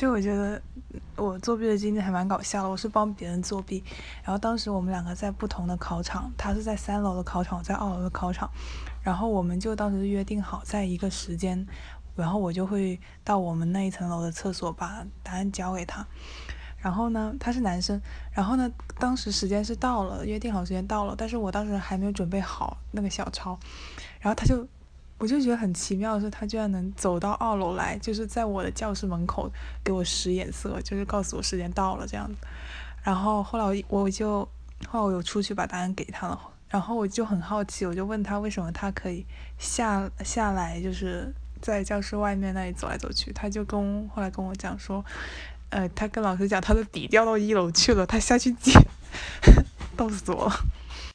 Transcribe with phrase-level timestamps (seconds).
[0.00, 0.62] 就我觉得
[1.14, 2.70] 我作弊的经历还蛮搞笑的。
[2.70, 3.84] 我是帮别人作弊，
[4.24, 8.50] 然后当时我们两个在不同的考场，他是在三楼的考场，我在二楼的考场，
[9.02, 11.66] 然后我们就当时约定好在一个时间，
[12.16, 16.06] 然后我就会到我们那一层楼的厕所把答案交给他。
[16.78, 18.00] 然后呢，他是男生，
[18.32, 23.58] 然后呢，当时时间是到了，约定好时间到了，但是我当时还没有准备好那个小抄，
[24.18, 24.66] 然后他就。
[25.20, 29.52] 我就觉得很奇妙的是，他居然能走到二楼来，就是在我的教室门口
[29.84, 32.36] 给我使眼色，就是告诉我时间到了这样子。
[33.02, 34.48] 然后后来我我就
[34.88, 39.26] 后来我又出去把答案给他了，然后我就很好奇，我就问他为什么他可以
[39.58, 43.30] 下下来，就是在教室外面那里走来走去。
[43.30, 45.04] 他就跟后来跟我讲说，
[45.68, 48.74] 呃，他跟老师讲他的笔掉到一楼去了，他下去捡，
[49.98, 50.52] 逗死我了。